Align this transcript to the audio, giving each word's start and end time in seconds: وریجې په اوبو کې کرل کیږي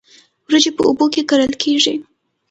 وریجې 0.47 0.71
په 0.77 0.81
اوبو 0.87 1.05
کې 1.13 1.21
کرل 1.29 1.53
کیږي 1.61 1.95